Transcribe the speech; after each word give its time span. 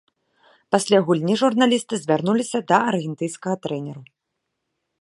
Пасля 0.75 1.01
гульні 1.09 1.35
журналісты 1.41 1.93
звярнуліся 2.07 2.59
да 2.73 2.77
аргентынскага 2.89 3.55
трэнера. 3.69 4.01